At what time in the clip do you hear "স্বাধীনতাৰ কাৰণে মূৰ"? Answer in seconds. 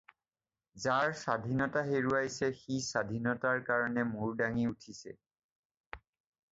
2.87-4.35